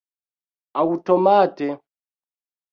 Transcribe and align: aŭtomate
aŭtomate 0.83 1.71